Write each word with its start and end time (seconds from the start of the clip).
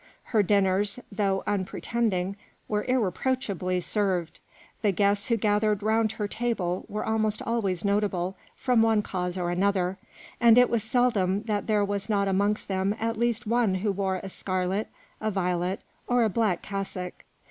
Her 0.23 0.41
dinners, 0.41 0.99
though 1.11 1.43
unpretending, 1.45 2.35
were 2.67 2.83
irreproachably 2.85 3.81
served; 3.81 4.39
the 4.81 4.91
guests 4.91 5.27
who 5.27 5.37
gathered 5.37 5.83
round 5.83 6.13
her 6.13 6.27
table 6.27 6.85
were 6.89 7.05
almost 7.05 7.39
always 7.43 7.85
notable 7.85 8.35
from 8.55 8.81
one 8.81 9.03
cause 9.03 9.37
or 9.37 9.51
another, 9.51 9.99
and 10.39 10.57
it 10.57 10.71
was 10.71 10.81
seldom 10.81 11.43
that 11.43 11.67
there 11.67 11.85
was 11.85 12.09
not 12.09 12.27
amongst 12.27 12.67
them 12.67 12.95
at 12.99 13.15
least 13.15 13.45
one 13.45 13.75
who 13.75 13.91
wore 13.91 14.19
a 14.23 14.29
scarlet, 14.29 14.87
a 15.21 15.29
violet, 15.29 15.81
or 16.07 16.23
a 16.23 16.29
black 16.29 16.63
cassock. 16.63 17.23